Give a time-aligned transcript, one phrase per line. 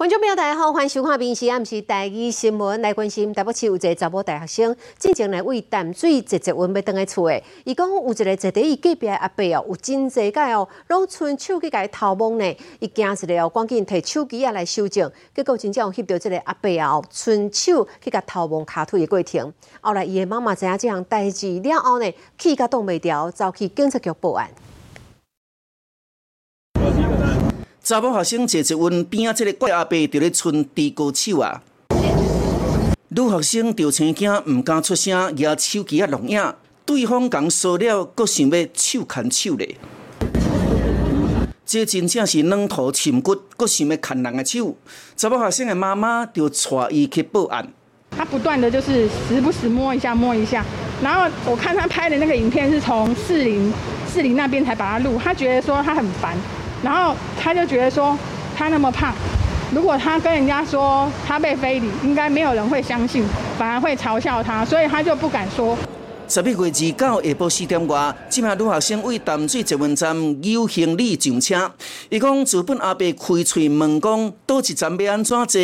[0.00, 2.80] 观众朋友，大家好，欢迎收看《平时暗时台语新闻》。
[2.82, 7.42] 来关心台北市有一个查某大学生，进前来为淡水直接温要倒来厝的。
[7.64, 12.56] 伊讲有一个坐伫伊隔壁的阿伯哦，有真济届哦，拢伸手去甲伊偷摸呢。
[12.78, 19.52] 伊惊一个哦，赶紧摕手机啊来收证，结果真正有翕到这个阿伯哦，伸手去甲偷摸卡腿的过程。
[19.82, 24.48] 后来伊的妈妈知影这项代志了后呢，气甲挡袂牢，走去警察局报案。
[27.82, 31.62] 查某学生坐一阮边仔，即个怪阿伯伫咧伸低高手啊。
[33.08, 36.40] 女学生就青惊，毋敢出声，举手机啊录影。
[36.84, 39.76] 对方讲说了，阁想要手牵手咧。
[41.64, 44.76] 这真正是软土深骨，阁想要牵人的手。
[45.16, 46.56] 查某学生的妈妈就带
[46.90, 47.66] 伊去报案。
[48.10, 50.62] 他不断的就是时不时摸一下摸一下，
[51.02, 53.72] 然后我看他拍的那个影片是从四零
[54.06, 56.36] 四零那边才把他录，他觉得说他很烦。
[56.82, 58.16] 然后他就觉得说，
[58.56, 59.14] 他那么胖，
[59.74, 63.24] 如果他跟人家说他被非礼，应该没有人会相信，
[63.58, 65.76] 反而会嘲笑他，所以他就不敢说。
[66.26, 71.72] 十一月二九下晡四点外，这名女学生为淡水捷运站有行李上车，
[72.08, 75.60] 伊讲自本阿伯开嘴问讲，倒一站要安怎坐？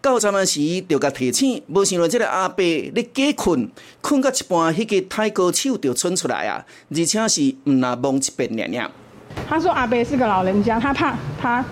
[0.00, 3.68] 到站时就甲提醒，无想到这个阿伯咧假困，
[4.00, 8.88] 困到一半，迄个太高手就窜出来啊，而且是毋那望一遍念念。
[9.48, 11.64] 他说阿伯是个老人家，他怕他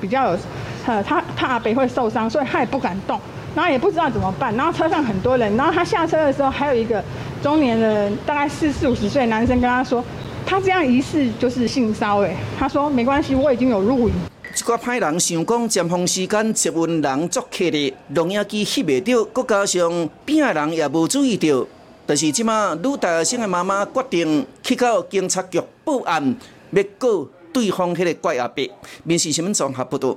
[0.00, 0.38] 比较有，
[0.86, 3.18] 呃，他怕阿伯会受伤，所以他也不敢动，
[3.54, 4.54] 然后也不知道怎么办。
[4.56, 7.02] 然后车上很多人，然后他下车的时候，还有一个
[7.42, 10.04] 中年人，大概四四五十岁男生跟他说，
[10.44, 12.28] 他这样疑似就是性骚扰。
[12.58, 14.14] 他说没关系，我已经有录影。
[14.56, 21.66] 一个歹人想讲尖峰时间接运人作客的，录影机翕袂到，搁加上边的人也无注意到，
[22.06, 26.36] 但是即马女大学生的妈妈决定去到警察局报案。
[26.74, 28.68] 要告对方迄个怪阿伯，
[29.04, 30.16] 民事新闻综合报道。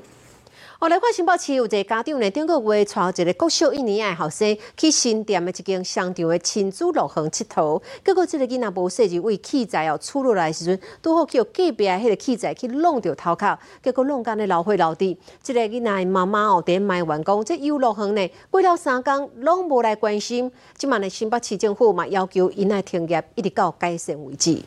[0.80, 15.17] 后来，看新北市有一个家长呢，顶个月带一个国小一年的学生去新店的一间商场的亲子乐园佚佗，结果这个囡仔无设置位器材哦，出落来时阵，拄好叫隔壁迄个器材去弄着头壳，结果弄干的老灰老地。
[15.42, 20.52] 这个囡仔的妈妈哦，点卖员工，这游乐园呢，过了三工拢无来关心。
[20.76, 24.61] 今晚的新北市政府嘛，要求因来停业，一直到改善为止。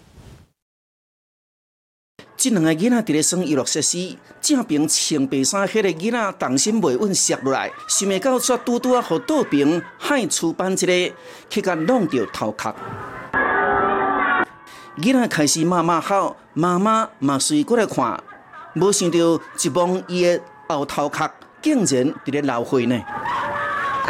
[2.41, 11.12] 即两个囡仔伫咧耍娱乐设施，正边穿白衫迄个囡仔重心袂稳，摔落来，想袂到却拄拄啊，互倒边害厝班一个，
[11.51, 12.75] 去甲弄着头壳。
[14.97, 18.19] 囡仔开始骂骂吼，妈妈嘛随过来看，
[18.72, 21.31] 无想到一望伊的后头壳
[21.61, 22.99] 竟然伫咧流血呢。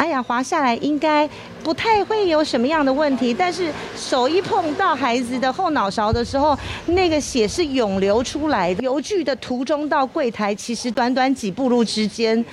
[0.01, 1.29] 哎呀，滑下来应该
[1.63, 6.57] 不太会有什么样的问题，但是手一碰到孩子的后脑勺的时候，
[6.87, 8.81] 那个血是涌流出来的。
[8.81, 12.43] 邮局的途中到柜台，其实短短几步路之间，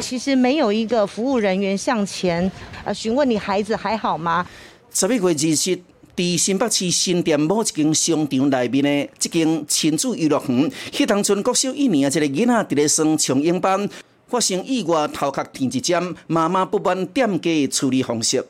[0.00, 2.50] 其实没有一个服务人员向前
[2.82, 4.46] 呃询问你孩子还好吗？
[4.90, 5.78] 十一月二日，
[6.16, 13.86] 伫新北市新店某一间商场内面的这间亲子娱乐园，迄当村国小一年啊，一个囡仔伫咧上琼英班。
[14.28, 18.44] 发生意外，头壳停一针，妈妈不满店家处理方式。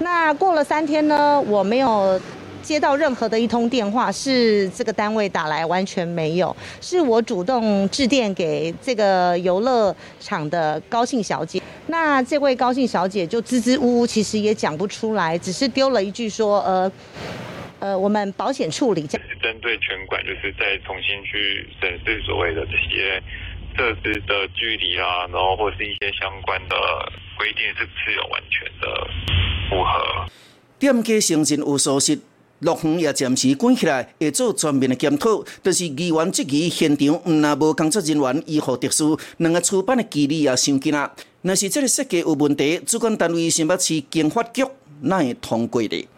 [0.00, 1.40] 那过了三天呢？
[1.40, 2.20] 我没有
[2.62, 6.54] 接到任何的一通电话，是这个单位打来，完全没有。
[6.80, 11.62] 是我主动致电给这个游乐场的高兴小姐。
[11.86, 16.92] 那这位高兴小姐就支支吾吾，其实也讲不出来，只是丢了一句说：“呃，
[17.78, 23.22] 呃，我们保险处理。”是针对全馆，就是再重新去审视所谓的这些。
[23.76, 26.76] 设施的距离啦，然后或是一些相关的
[27.36, 29.06] 规定，是不是有完全的
[29.68, 30.26] 符合？
[30.78, 32.18] 店家承认有疏失，
[32.60, 35.44] 乐园也暂时关起来，会做全面的检讨。
[35.62, 41.12] 但是议员质疑现场毋那无工作人员医护特殊，两个出版的距离也相近啊。
[41.42, 44.64] 若是这个设计有问题，主管单位新北市经发局
[45.00, 46.08] 那会通过的。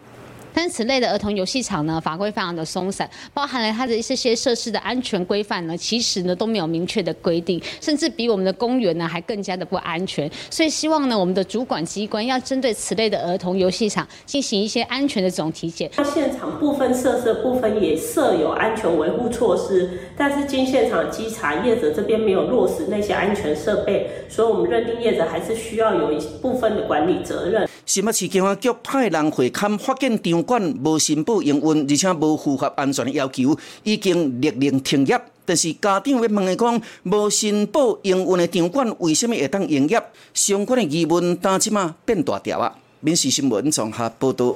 [0.57, 10.27] 但此类的儿童游戏场呢，法规非常的松散，包含了它的一些些设施的安全规范呢，其实呢都没有明确的规定，甚至比我们的公园呢还更加的不安全。
[10.49, 15.87] 所以希望呢，我们的主管机关要针对此类的儿童游戏场进行一些安全的这种体检。
[15.93, 27.69] 它现场部分设施部分也设有安全维护措施，但是经现场稽查，业者这边没有落实那些安全设备，所以我们认定业者还是需要有一部分的管理责任。
[27.87, 35.17] 新北市警方局派人回勘发现场馆无申报营运，而且无符合安全的要求，已经勒令停业。
[35.45, 40.03] 但是家长要问伊讲，无申报营运的场馆为什么会当营业？
[40.33, 42.75] 相关的疑问，当即嘛变大条啊！
[42.99, 44.53] 民事新闻综合报道。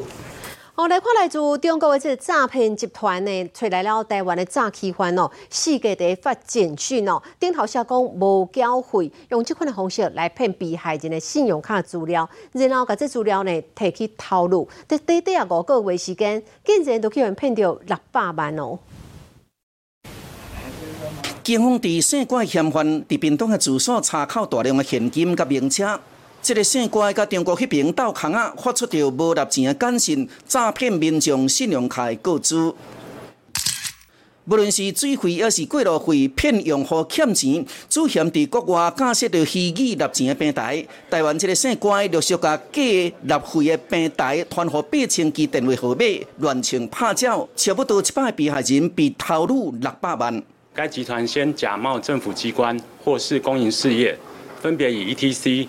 [0.73, 18.79] 哦，来看来自中国的这个诈骗集团呢，找来了台湾的诈欺犯哦，四个在发简讯哦，顶头写讲无缴费，用这款的方式来骗被害人的信用卡资料，然后把这资料呢提去套路，在短短五个月时间，竟然都叫人骗到六百万哦。
[21.44, 26.00] 警方伫姓怪嫌犯伫屏东的住所查扣大量的现金甲名车。
[26.41, 32.73] 这个姓怪甲中国迄边斗空啊，发出着无立钱的简讯，诈骗民众信用卡的个资。
[34.45, 40.83] 无论是水费还是过路费，骗用户欠钱，主嫌伫国外架设着虚拟立钱的平台。
[41.11, 46.03] 台湾这个姓怪陆续甲假立费的平台传互八千支电话号码，
[46.39, 50.41] 乱枪拍照，差不多一百个被害人被投入六百万。
[50.73, 54.17] 该集团先假冒政府机关或是公营事业，
[54.59, 55.67] 分别以 ETC。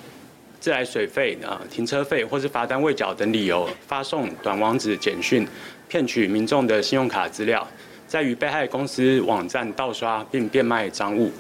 [0.62, 5.44] 自来水费、啊停车费或是罚单未缴等理由，发送短网址简讯，
[5.88, 7.66] 骗取民众的信用卡资料，
[8.06, 11.32] 在与被害公司网站盗刷并变卖赃物。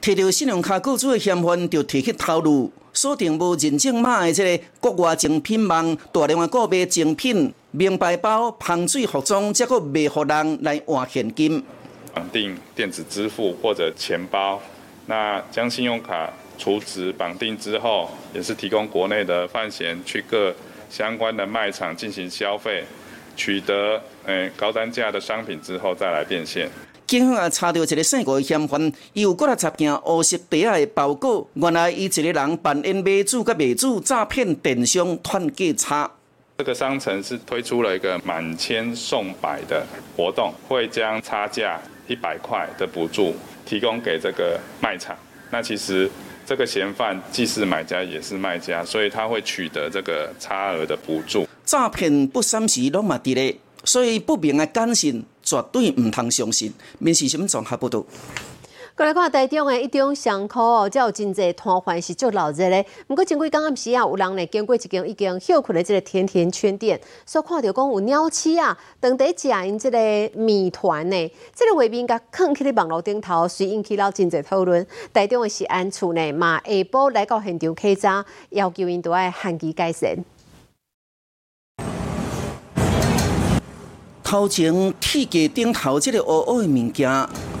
[0.00, 11.60] 摕到信用卡购主的嫌犯，就提起套路，锁定无认证码的这个国外精品网，大量的购买精品名牌包、防水服装，则个卖互人来换现金。
[12.14, 14.62] 绑定电子支付或者钱包，
[15.06, 16.32] 那将信用卡。
[16.62, 20.54] 储值绑定之后，也是提供国内的范闲去各
[20.88, 22.84] 相关的卖场进行消费，
[23.34, 26.70] 取得诶高单价的商品之后再来变现。
[27.04, 28.80] 警方也查到一个姓吴的嫌犯，
[29.12, 36.08] 伊有过来十件黑色底下的包裹，原来伊一个人扮演买主甲卖主诈骗电商团价差。
[36.58, 39.84] 这个商城是推出了一个满千送百的
[40.16, 43.34] 活动，会将差价一百块的补助
[43.66, 45.16] 提供给这个卖场。
[45.50, 46.08] 那其实。
[46.46, 51.46] 这个嫌犯既是买家也是卖家，所以他会取得这个差额的补助。
[51.64, 56.72] 诈骗不三时拢嘛伫咧，所以不明的简讯绝对唔通相信。
[56.98, 58.04] 面试新闻综合报道。
[58.94, 62.84] 过来看台中的一中巷口哦，才有真济摊贩是足闹热的。
[63.06, 74.86] 不过，前几刚暗时啊，有人呢经过一间已经休困的这个甜甜圈店，所看到讲有鸟鼠啊，当地食因这个米团呢，这个画面甲放起咧网络顶头，随引起了真济讨论。
[75.10, 80.18] 台中的食安处呢，嘛下晡来到现场稽查，要求因都爱限期改善。
[84.22, 87.51] 头前铁架顶头这个乌乌的物件。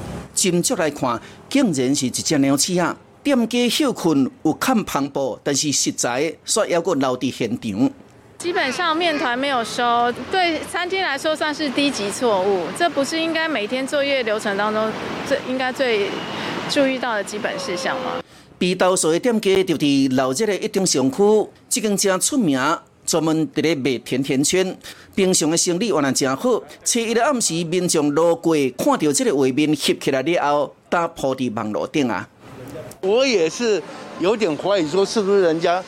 [0.50, 2.96] 斟酌来看，竟然是一只鸟鼠啊！
[3.22, 7.90] 店家休困有看磅礴，但是食材却还阁留伫现场。
[8.38, 12.66] 基本上面团没有收，对餐厅来说算是低级错误。
[12.76, 14.90] 这不是应该每天作业流程当中
[15.28, 16.08] 最应该最
[16.68, 18.20] 注意到的基本事项吗？
[18.58, 22.58] 被投诉的店家就伫老街的一中商区，这间正出名。
[23.04, 24.76] 专门伫咧卖甜甜圈，
[25.14, 26.62] 平常的生意原来真好。
[26.84, 32.28] 初一的暗时，民众路过看到这个画面翕起来了后，打铺伫网络顶啊。
[33.00, 33.82] 我也是
[34.20, 35.82] 有点怀疑，说是不是人家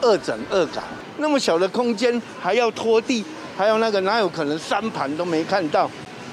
[0.00, 0.82] 恶整恶改？
[1.18, 3.24] 那么小的空间还要拖地，
[3.56, 5.88] 还有那个哪有可能三盘都没看到，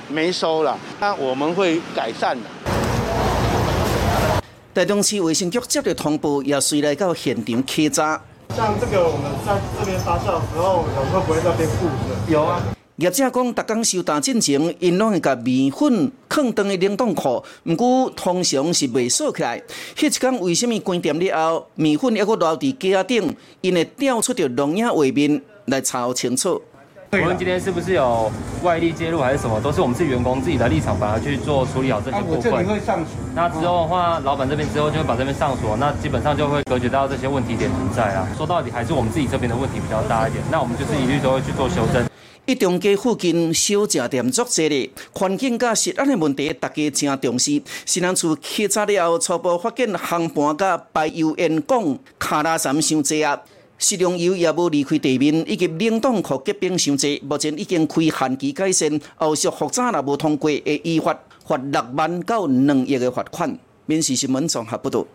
[0.07, 0.75] 没收了？
[0.99, 2.43] 那我们会改善的。
[4.73, 8.19] 台中市卫生局接到通报，也随来到现场稽查。
[8.55, 12.31] 像这个，我们在这边发酵的时候，有会不会那边固着？
[12.31, 12.61] 有啊。
[12.97, 19.63] 业者讲，逐工收单进前，因拢会甲面粉放当个冷冻库，毋过通常是未锁起来。
[19.95, 23.33] 迄一天为什么关店了后，面粉还阁留伫架顶？
[23.61, 26.61] 因会调出着龙眼画面来查清楚。
[27.11, 29.59] 我们今天是不是有外力介入还是什么？
[29.61, 32.63] 都是我们自己员工自己的立场，把它去做处理好这些部分。
[32.63, 33.07] 会上锁。
[33.33, 38.27] 那之后的话，老板这边之后就会把这边上锁，那基本上就会隔绝到这些问题点存在啊。
[38.37, 42.05] 说到底还是我们自己这边的问题比较大一点，那我们就是一律都会去做修正。
[42.45, 47.59] 一中街附近小食店足多咧，环境甲食安的问题，大家真重视。
[47.87, 53.41] 新南厝稽查了后，初步发现航盘甲排油烟管卡拉山伤济啊。
[53.79, 63.57] 食用油也无离开地面，以及冷冻库结冰伤济，目前已经开限期改善，后续复查若无通过，会依法罚六万到两亿的罚款。
[63.85, 65.05] 民事新闻综合报道。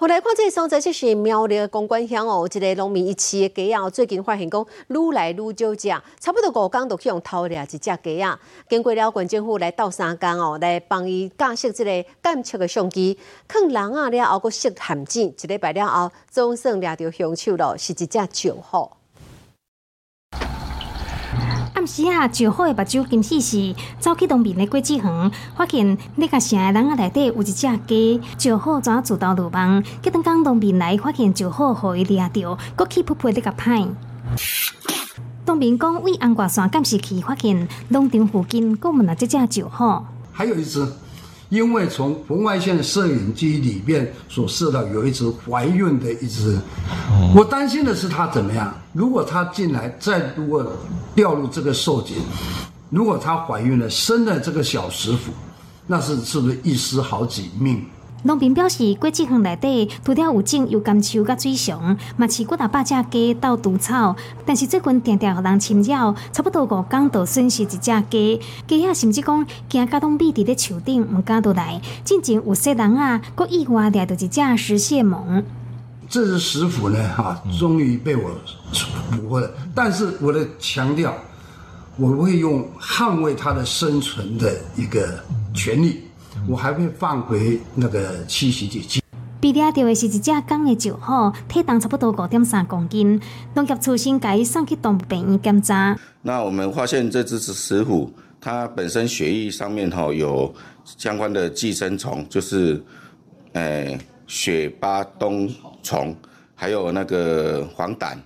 [0.00, 5.88] 后来看这个所在，这是苗栗公馆乡哦，一个农民一饲的鸡啊，最近发现讲愈来愈少只，
[6.20, 8.38] 差不多五工就去用偷掠一只鸡啊。
[8.68, 18.97] 经过了县政府来斗三工哦，来帮伊架设这个监测的相机，看人啊了后，搁设陷阱，一礼拜了后，总算掠到凶手了，是一只九号。
[21.78, 27.52] 暗时啊，石虎的目睭金细细走去东边的果子园，发现那个城的人啊内底有一只
[27.86, 29.80] 鸡，石虎怎自投罗网？
[30.02, 33.86] 结当东边来发现石虎互伊抓着，搁去扑扑的个歹。
[35.46, 40.84] 东明讲为安挂山监视器发现农场附近搁问了即只石虎，还有一只，
[41.48, 46.58] 因为从红外线摄影机里面所摄到有一只怀孕的一只，
[47.34, 48.74] 我担心的是它怎么样？
[48.92, 50.64] 如果它进来再如果
[51.14, 52.16] 掉入这个受井，
[52.90, 55.32] 如果它怀孕了生了这个小石虎，
[55.86, 57.82] 那是是不是一尸好几命？
[58.24, 61.80] 农民表示，过几项内底除了有种有甘树甲水熊，
[62.16, 68.40] 嘛饲几大百只鸡斗除草，但是最近常常互人侵扰，差不多五天就损失一只鸡。
[68.66, 71.80] 鸡仔甚至讲惊甲拢闭伫咧树顶，毋敢倒来。
[72.02, 75.44] 进前有些人啊，佮意外掠到一只石蟹獴。
[76.08, 78.30] 这只石虎呢，哈，终于被我
[79.12, 79.48] 捕获了。
[79.76, 81.14] 但是我的强调，
[81.96, 85.22] 我会用捍卫它的生存的一个
[85.54, 86.02] 权利。
[86.46, 89.02] 我还会放回那个栖息地。
[89.40, 93.20] 被抓到的是一只公的石虎，体重差不多五点三公斤。
[93.54, 95.96] 农业处先改送去动物病院检查。
[96.22, 100.52] 那我们发现这只石虎，它本身血液上面哈有
[100.84, 102.82] 相关的寄生虫，就是
[103.52, 105.48] 诶血巴冬
[105.82, 106.14] 虫，
[106.56, 108.16] 还有那个黄疸。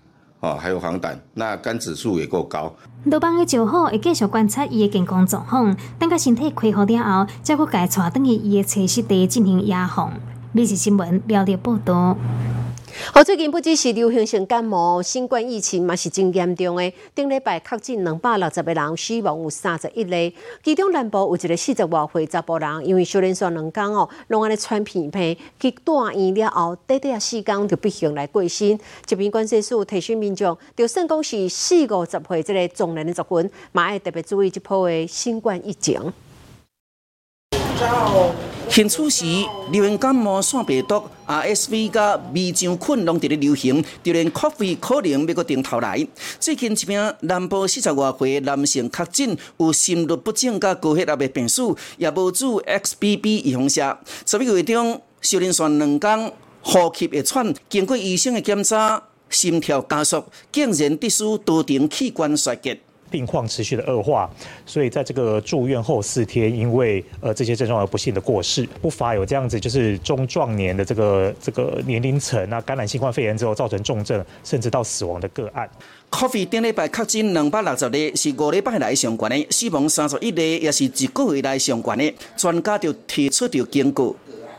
[0.42, 2.74] 哦，还有黄疸，那肝指数也够高。
[3.04, 10.12] 老邦的就好，会继续观察伊的健康状况，等到身体恢复了后，再去改带等于伊的测试地进行压放。
[10.50, 12.16] 每日新闻了解报道。
[13.12, 16.92] 好，最近不只是流行性感冒，新冠疫情嘛是真严重的。
[17.14, 20.34] 顶礼拜确诊两百六十个人死亡，有三十一例。
[20.62, 28.78] 其中南部有一个四十外岁查甫人，因为小连续两天哦，拢安尼喘鼻涕，去住院了后，短短四天就不幸来过身。
[29.06, 36.12] 这边关系处提醒民众，就算讲是四五十岁这个中年的族群，嘛要特别注意这波的新冠疫情。
[38.74, 39.26] 现此时，
[39.70, 46.08] 流行感冒、腺病毒、RSV、甲微肠菌拢伫咧流行，就连 Coffee 可能要搁顶头来。
[46.40, 51.60] 最近一名南部四十外岁男性确诊有心律不整、甲高血压的病史，
[51.98, 53.98] 也无注 XBB 预防射。
[54.24, 62.80] 十一月中，小林线两天呼吸会喘，经过医生的检查，心跳加速，竟然得输多重器官衰竭。
[63.12, 64.28] 病况持续的恶化，
[64.64, 75.68] 所以在这个住院后四天，因为呃这些症状而不幸的过世，不乏有这样子就是中壮年的这个这个年龄层啊，感染新冠肺炎之后造成重症甚至到死亡的个案。
[76.10, 82.14] Coffee 顶礼拜确诊两百六十例，是五礼拜来上悬的，死亡三十一例，也是一个月来上悬的。
[82.36, 84.14] 专家就提出着警告。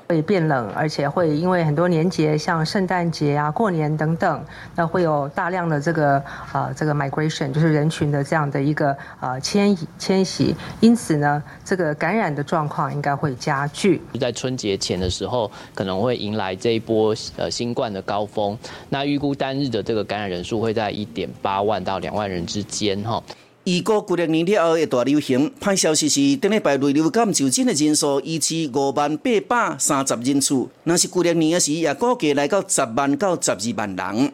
[0.08, 4.44] 会变冷，而且会因为很多年节，像圣诞节啊、过年等等，
[4.76, 14.02] 那会有大量的这个呃这个 migration，就是人群的这样的一个呃迁移迁徙，因此呢，这个感染的状况应该会加剧。
[14.20, 18.58] 在春节前的时候，可能会迎来这一波呃新冠的高峰，
[18.90, 23.24] 那预估单日的这个感染人数会在一点八万到两万人之间哈。
[23.66, 25.50] 预估过年年了后会大流行。
[25.60, 34.34] 歹消息是，顶礼拜内流感就诊的人数依次五万八百三十人次，若是过年年时也估计来到十万到十二万人。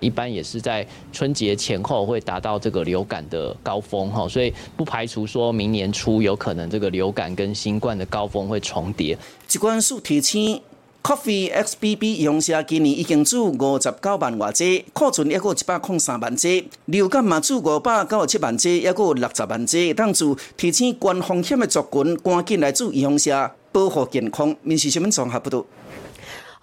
[0.00, 9.16] 一般也是在春节前后会达到这个流感的高峰哈，所以不排除说明年初有可能这个流感跟新冠的高峰会重叠。
[9.46, 10.60] 机关署提醒。
[11.04, 16.64] Coffee XBB 用下今年已经注五十九万外只，库存还有一百零三万只。
[16.86, 19.92] 流感嘛注五百九十七万剂，还有六十万只。
[19.92, 24.56] 当注提醒关风险的族群赶紧来注预防下，保护健康。
[24.62, 25.66] 民事新闻综合报道。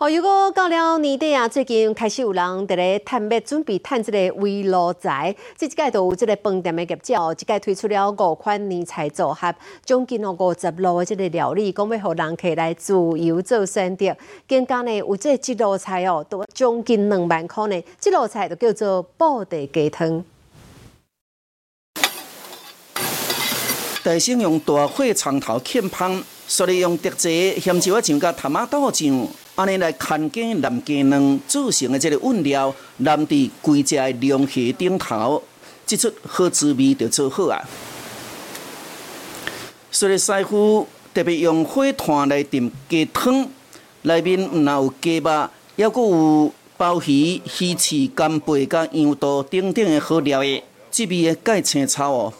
[0.01, 9.53] 哦，如果到了年底啊，最近开始有人伫咧探秘准备探这个围炉仔，这一届都有这个饭店的业绩哦，一届推出了五款年菜组合，
[9.85, 14.17] 将近哦五十路的这个料理，讲要互人客来自由做选择。
[14.47, 17.83] 更加呢，有这一路菜哦，都将近两万块呢。
[17.99, 20.25] 这路菜就叫做布地鸡汤。
[24.03, 29.27] 大生用大火长头欠芳，所以用特 chế 咸椒啊酱甲塔马豆酱。
[29.61, 35.43] 安尼来看见南鸡卵组成的这个韵料，淋伫规只龙虾顶头，
[35.85, 37.61] 即出好滋味就做好啊！
[39.91, 43.47] 所以师傅特别用火炭来炖鸡汤，
[44.01, 52.33] 内面毋但有鸡肉，还佫有鲍鱼、鱼翅、干贝、甲羊肚等等的好料的，滋味的介青草哦。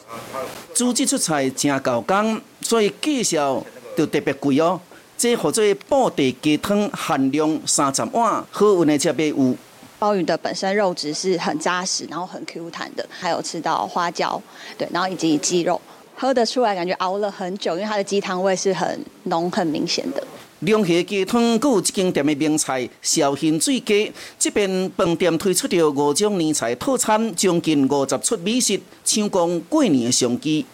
[0.74, 3.64] 煮即出菜真够工，所以介绍
[3.96, 4.82] 就特别贵哦。
[5.22, 9.56] 这或者布袋鸡汤含量三十碗，好运的才别有。
[10.00, 14.42] 鲍鱼的本身肉质是很扎实，然后很 Q 弹的，还有吃到花椒，
[14.80, 15.80] 对，然后以及鸡肉，
[16.16, 20.24] 喝得出来感觉熬了很久，因为它的鸡汤味是很浓很明显的。
[20.62, 24.12] 龙虾鸡汤，阁有一间店的名菜绍兴水鸡。
[24.40, 30.66] 这边饭店推出着五种年菜套餐，将近五十出美食，抢攻过年的商机。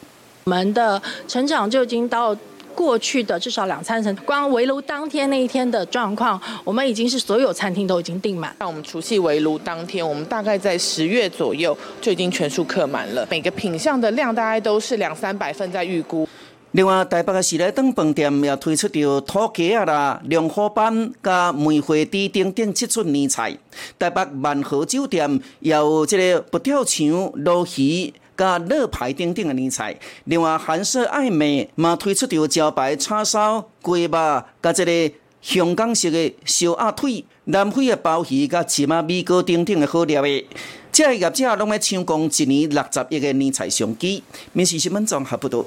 [0.46, 2.34] 我们的成长就已经到。
[2.78, 8.56] 过去的至少两三层，光围炉当天那一天的状况，我们已经是所有餐厅都已经订满。
[8.60, 13.28] 那我们除夕围炉当天，我们大概在十月左右就已经全数客满了。
[13.32, 16.30] 每个品相的量大概都是两三百份在预估。
[16.74, 23.58] 另外，台北的喜来登饭店也推出着土鸡啊啦、龙虎斑、加梅花枝等等七出年菜。
[23.98, 25.28] 台北万豪酒店
[25.62, 28.14] 也有这个不跳墙、鲈鱼。
[28.38, 40.46] 甲乐牌等等的年菜，另外韩式爱美嘛推出着招牌叉烧、鸡肉，甲即个香港式的烧鸭腿、南非的鲍鱼，甲芝麻米糕等等的好料的。
[40.92, 44.24] 这些业者拢要抢攻一年六十亿的年菜商机。
[44.54, 45.66] 面试新闻综合报道。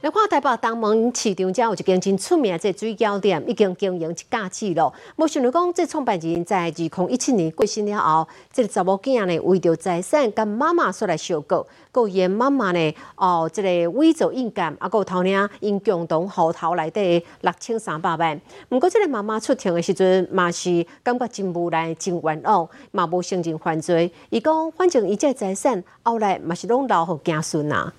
[0.00, 4.92] 来看台北东门市场，遮有一间真出名的水饺店，已经经营一假期了。
[5.16, 18.40] 无想到讲，这创办人在二零一七年过身了后，这个查某囝呢，为着财产，跟妈妈出来收购，佮因妈妈呢，哦，这个伪造印鉴，啊，佮头领因共同户头内底六千三百万。
[18.68, 24.12] 毋过，这个妈妈出庭的时阵，嘛是感觉真无奈、真冤枉，嘛无承认犯罪。
[24.30, 27.92] 伊讲，反正伊这财产后来嘛是拢留互子孙啊。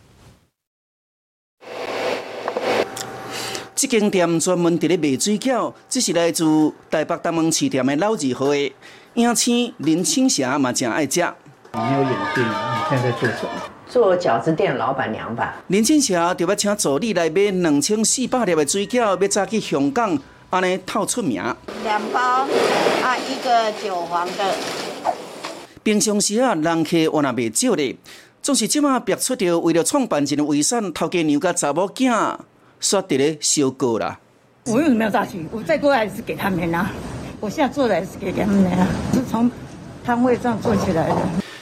[3.81, 6.43] 这间店专门伫咧卖水饺，这是来自
[6.91, 8.73] 台北东门市店的老字号的
[9.13, 11.25] 影青林青霞嘛，真爱食。
[11.71, 13.51] 你有眼镜，你现在在做什么？
[13.87, 15.55] 做饺子店老板娘吧。
[15.67, 20.19] 林青霞就要请助理来买两千四百粒的水饺，要早去香港，
[20.49, 21.41] 安尼透出名。
[21.85, 22.19] 两包
[23.01, 24.55] 啊，一个韭黄的。
[25.83, 27.95] 平常时啊，人客我那袂少咧，
[28.41, 32.39] 总是即马逼出着为了创办一个遗产，头家娘甲查某囝。
[32.79, 34.19] 刷伫咧收购啦。
[34.65, 35.45] 我为什么要诈取？
[35.51, 36.91] 我再过来是给他们啊。
[37.39, 39.49] 我现在做的还是给他们啊，是从
[40.03, 41.15] 摊位上做起来的。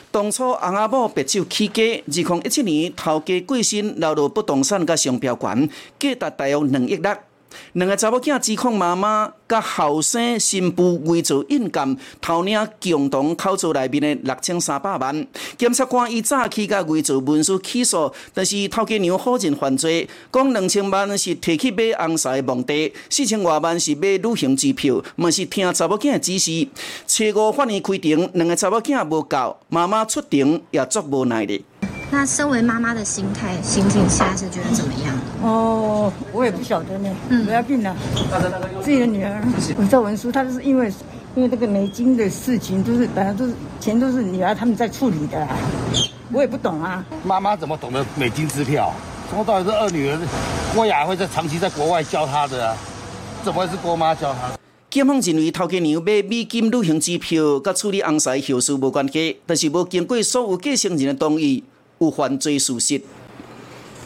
[0.09, 5.69] 当初翁阿某白酒起家，二零一七年头家贵新流入不动产甲商标权，
[5.99, 7.15] 价值大约两亿六。
[7.73, 15.27] 两个查某囝指控妈妈甲后生新妇伪造印鉴，偷领共同口座内面的六千三百万。
[15.57, 26.67] 检察官以早期甲伪造文书起诉，但是头家娘否认犯罪，讲两千万是摕去买红纱的目的，四千外万是买旅行机票，嘛是听查某囝指示。
[27.07, 31.63] 初五法院开庭，两个查某囝无够，妈妈出庭也足无奈的。
[32.09, 35.13] 那身为妈妈的心态、心境，现在是觉得怎么样？
[35.43, 37.13] 哦，我也不晓得呢。
[37.27, 37.93] 嗯，不要病了。
[38.81, 39.43] 自己的女儿
[39.77, 40.91] 伪造文书，她就是因为
[41.35, 45.45] 因为这个美金的事情，都是本来都是钱都是女儿他们在处理的，
[46.31, 47.05] 我也不懂啊。
[47.23, 48.93] 妈妈怎么懂得美金支票？
[49.29, 50.17] 从头到尾是二女儿
[50.73, 52.77] 郭雅慧在长期在国外教她的啊，
[53.43, 54.57] 怎么会是郭妈教她？
[54.89, 61.61] 检方认为头家娘买美金旅行支票，甲处理红色后事无关系，但是无经过所有继承人的同意。
[61.99, 63.01] 无犯罪事实。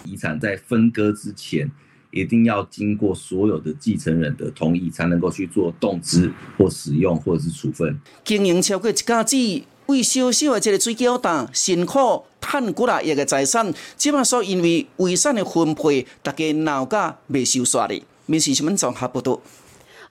[0.06, 1.70] 遗产在分割之前，
[2.12, 8.00] 一定要经过所有的继承人的同意，才能够去做动资或使用或者是处分。
[8.24, 9.38] 经营超过一家子，
[9.86, 18.04] 为小小的这个水饺蛋，辛苦赚几啊亿的财产，即马所因为遗产的分配，大家闹甲未收煞哩。
[18.26, 19.40] 民事新闻综合报道。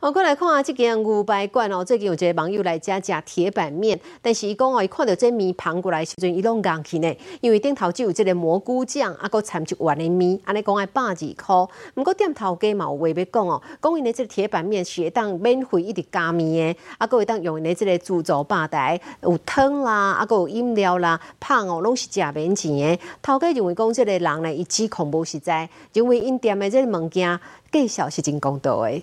[0.01, 11.69] 我过来看啊，这间牛排馆哦，最近有一个网友来家食铁板面，但是伊讲哦，伊看到这面盘过来时阵，伊拢硬去呢，因为顶头只有这个蘑菇酱，啊，搁掺一碗的面，安尼讲爱百二箍。
[11.97, 22.99] 毋过店头家嘛有话要讲哦，讲因的这个铁板面是会当免费一直加面的，啊，搁会当用因的这个自助吧台，有汤啦，啊，搁有饮料啦，胖哦，拢是食免钱的。
[23.21, 27.39] 头家认为讲这个人呢，伊指控无实在，因为因店的这个物件
[27.71, 29.03] 介绍是真公道的。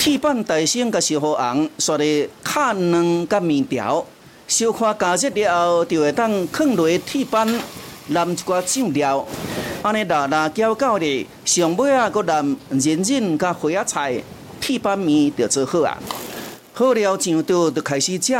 [0.00, 4.02] 铁板大升甲小火红，刷咧卡软甲面条，
[4.48, 9.26] 小看加热了后，就会当放落铁板，淋一寡酱料，
[9.82, 14.24] 安尼辣辣搅搅咧，上尾啊，搁淋人参甲花椰菜，
[14.58, 15.98] 铁板面就做好啊。
[16.72, 18.34] 好了上桌就开始食，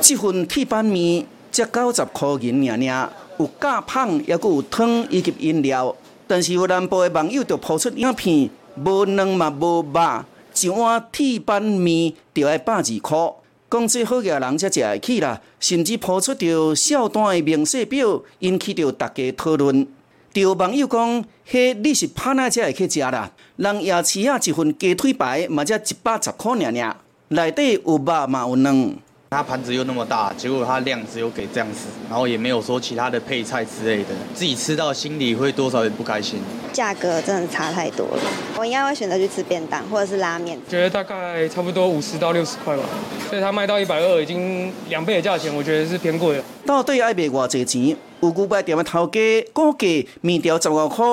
[0.00, 5.94] 这份铁板面才九十块银尔尔，有加胖，也搁有汤以及饮料。
[6.26, 8.50] 但是有南部的网友就抛出影片，
[8.84, 10.24] 无卵嘛无肉。
[10.60, 13.34] 一碗铁板面就要百二箍，
[13.70, 15.40] 讲这好额人才食会起啦。
[15.60, 19.86] 甚至抛出着小单的明细表，引起着大家讨论。
[20.34, 23.32] 有网友讲：，迄你是拍哪才会去食啦？
[23.56, 26.96] 人夜市啊，一份鸡腿排嘛才一百十箍尔尔，
[27.28, 28.96] 内底有肉嘛有卵。
[29.30, 36.38] 它盘子又那么大，结果它量只有给这样子，然后也没有说其他的配菜之类的，自己吃到心里会多少有点不开心。
[36.72, 38.22] 价格真的差太多了，
[38.56, 40.56] 我应该会选择去吃便当或者是拉面。
[40.68, 42.84] 觉得大概差不多五十到六十块吧，
[43.28, 46.44] 所以它卖到一百二，已经两倍的价钱，我觉得是偏贵了。
[46.64, 47.96] 到底爱卖偌济钱？
[48.20, 49.20] 有牛排店的头家
[49.52, 51.04] 估计面条十五块。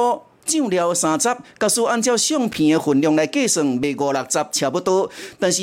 [0.45, 5.09] 酱料三十，假使按照相片的分量来计算，卖五六十差不多。
[5.39, 5.61] 但是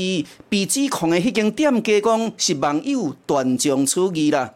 [0.49, 4.53] 被指控的迄间店家讲是网友断章取义啦。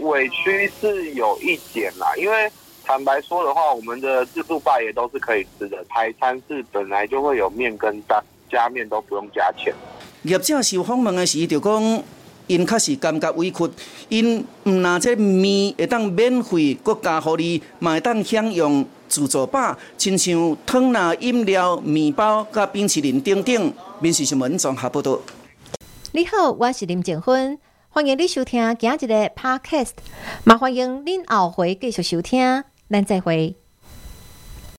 [0.00, 2.50] 委屈是有一点啦，因为
[2.84, 5.84] 坦白说的话，我们的自助霸也都是可以吃的。
[5.88, 9.72] 台餐是本来就会有面跟蛋，加面都不用加钱。
[10.22, 12.02] 业者受访问的时就讲。
[12.48, 13.70] 因确实感觉委屈，
[14.08, 23.72] 因毋拿这面会当免费，国家福利嘛会当享用自助吧，亲像汤拿饮料、面包、甲冰淇淋等等。
[24.00, 25.20] 面试新闻综合报道。
[26.12, 27.58] 你好，我是林静芬，
[27.90, 29.90] 欢迎你收听今日的 Podcast，
[30.44, 33.67] 也欢迎您后回继续收听，咱再会。